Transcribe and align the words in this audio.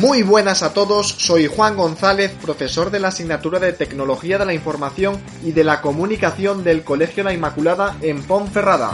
Muy 0.00 0.22
buenas 0.22 0.62
a 0.62 0.72
todos, 0.72 1.08
soy 1.08 1.46
Juan 1.46 1.76
González, 1.76 2.32
profesor 2.40 2.90
de 2.90 3.00
la 3.00 3.08
asignatura 3.08 3.58
de 3.58 3.74
Tecnología 3.74 4.38
de 4.38 4.46
la 4.46 4.54
Información 4.54 5.20
y 5.44 5.52
de 5.52 5.62
la 5.62 5.82
Comunicación 5.82 6.64
del 6.64 6.84
Colegio 6.84 7.22
La 7.22 7.34
Inmaculada 7.34 7.96
en 8.00 8.22
Ponferrada. 8.22 8.92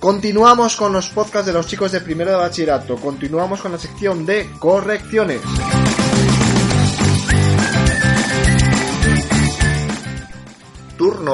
Continuamos 0.00 0.76
con 0.76 0.92
los 0.92 1.08
podcasts 1.10 1.46
de 1.46 1.52
los 1.52 1.68
chicos 1.68 1.92
de 1.92 2.00
primero 2.00 2.32
de 2.32 2.36
bachillerato, 2.36 2.96
continuamos 2.96 3.60
con 3.60 3.72
la 3.72 3.78
sección 3.78 4.26
de 4.26 4.50
correcciones. 4.58 5.40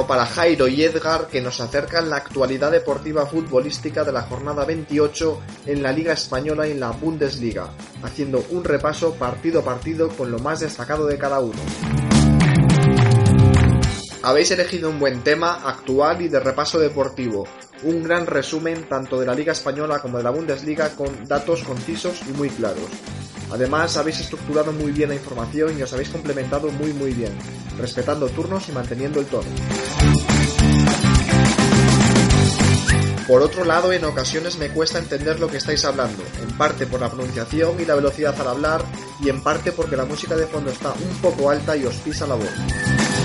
Para 0.05 0.25
Jairo 0.27 0.67
y 0.67 0.83
Edgar 0.83 1.27
que 1.27 1.41
nos 1.41 1.59
acercan 1.59 2.09
la 2.09 2.17
actualidad 2.17 2.71
deportiva 2.71 3.25
futbolística 3.25 4.03
de 4.03 4.11
la 4.11 4.21
jornada 4.21 4.63
28 4.63 5.41
en 5.65 5.81
la 5.81 5.91
Liga 5.91 6.13
Española 6.13 6.67
y 6.67 6.71
en 6.71 6.79
la 6.79 6.91
Bundesliga, 6.91 7.71
haciendo 8.03 8.45
un 8.51 8.63
repaso 8.63 9.15
partido 9.15 9.61
a 9.61 9.63
partido 9.63 10.09
con 10.09 10.29
lo 10.29 10.37
más 10.39 10.59
destacado 10.59 11.07
de 11.07 11.17
cada 11.17 11.39
uno. 11.39 11.59
Habéis 14.21 14.51
elegido 14.51 14.89
un 14.89 14.99
buen 14.99 15.23
tema 15.23 15.61
actual 15.67 16.21
y 16.21 16.27
de 16.27 16.39
repaso 16.41 16.79
deportivo, 16.79 17.47
un 17.83 18.03
gran 18.03 18.25
resumen 18.25 18.87
tanto 18.89 19.19
de 19.19 19.25
la 19.25 19.33
Liga 19.33 19.51
Española 19.51 19.99
como 19.99 20.17
de 20.17 20.23
la 20.23 20.29
Bundesliga 20.29 20.89
con 20.95 21.25
datos 21.27 21.63
concisos 21.63 22.21
y 22.27 22.31
muy 22.31 22.49
claros. 22.49 22.89
Además, 23.51 23.95
habéis 23.97 24.19
estructurado 24.19 24.71
muy 24.73 24.91
bien 24.91 25.09
la 25.09 25.15
información 25.15 25.77
y 25.77 25.81
os 25.81 25.93
habéis 25.93 26.09
complementado 26.09 26.69
muy 26.71 26.93
muy 26.93 27.13
bien, 27.13 27.31
respetando 27.77 28.27
turnos 28.29 28.67
y 28.69 28.71
manteniendo 28.73 29.19
el 29.19 29.25
tono. 29.27 29.47
Por 33.27 33.41
otro 33.41 33.65
lado, 33.65 33.91
en 33.91 34.05
ocasiones 34.05 34.57
me 34.57 34.69
cuesta 34.69 34.99
entender 34.99 35.37
lo 35.37 35.49
que 35.49 35.57
estáis 35.57 35.83
hablando, 35.83 36.23
en 36.41 36.57
parte 36.57 36.87
por 36.87 37.01
la 37.01 37.09
pronunciación 37.09 37.77
y 37.77 37.85
la 37.85 37.95
velocidad 37.95 38.39
al 38.39 38.47
hablar, 38.47 38.81
y 39.21 39.27
en 39.27 39.43
parte 39.43 39.73
porque 39.73 39.97
la 39.97 40.05
música 40.05 40.35
de 40.37 40.47
fondo 40.47 40.71
está 40.71 40.93
un 40.93 41.17
poco 41.21 41.49
alta 41.49 41.75
y 41.75 41.85
os 41.85 41.95
pisa 41.97 42.25
la 42.25 42.35
voz. 42.35 43.16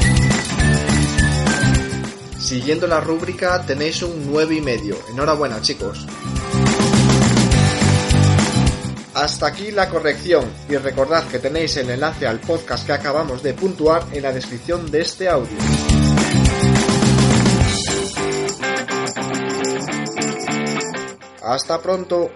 Siguiendo 2.42 2.88
la 2.88 2.98
rúbrica 2.98 3.64
tenéis 3.64 4.02
un 4.02 4.26
9 4.32 4.56
y 4.56 4.60
medio. 4.60 4.96
Enhorabuena 5.08 5.62
chicos. 5.62 6.04
Hasta 9.14 9.46
aquí 9.46 9.70
la 9.70 9.88
corrección 9.88 10.44
y 10.68 10.76
recordad 10.76 11.24
que 11.28 11.38
tenéis 11.38 11.76
el 11.76 11.88
enlace 11.88 12.26
al 12.26 12.40
podcast 12.40 12.84
que 12.84 12.92
acabamos 12.92 13.44
de 13.44 13.54
puntuar 13.54 14.04
en 14.12 14.22
la 14.22 14.32
descripción 14.32 14.90
de 14.90 15.02
este 15.02 15.28
audio. 15.28 15.56
Hasta 21.44 21.80
pronto. 21.80 22.32